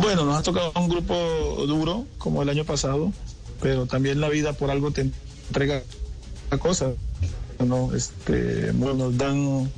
[0.00, 1.14] Bueno, nos ha tocado un grupo
[1.66, 3.12] duro, como el año pasado,
[3.60, 5.10] pero también la vida por algo te
[5.48, 5.82] entrega
[6.58, 6.94] cosas.
[7.64, 7.94] ¿no?
[7.94, 9.70] Este, bueno, nos dan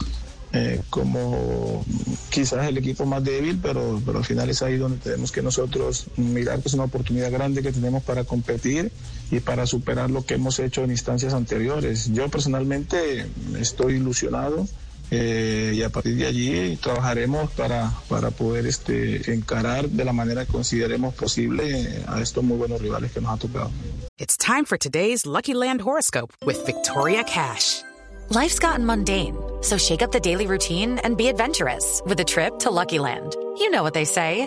[0.53, 1.85] eh, como
[2.31, 6.07] quizás el equipo más débil, pero, pero al final es ahí donde tenemos que nosotros
[6.17, 8.91] mirar que es una oportunidad grande que tenemos para competir
[9.31, 12.13] y para superar lo que hemos hecho en instancias anteriores.
[12.13, 13.27] Yo personalmente
[13.59, 14.67] estoy ilusionado.
[15.11, 20.45] Eh, y a partir de allí trabajaremos para, para poder este, encarar de la manera
[20.45, 23.71] que consideremos posible a estos muy buenos rivales que nos ha tocado.
[24.19, 27.83] It's time for today's Lucky Land horoscope with Victoria Cash.
[28.31, 32.59] Life's gotten mundane, so shake up the daily routine and be adventurous with a trip
[32.59, 33.37] to Lucky Land.
[33.59, 34.47] You know what they say.